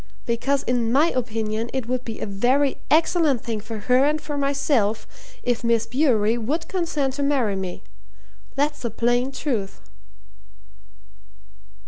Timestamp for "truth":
9.31-9.79